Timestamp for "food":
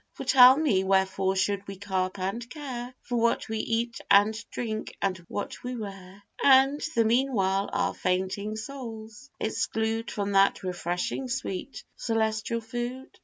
12.61-13.19